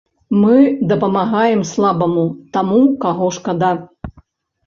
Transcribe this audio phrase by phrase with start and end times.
[0.43, 0.55] Мы
[0.91, 2.23] дапамагаем слабаму,
[2.57, 3.69] таму, каго шкада.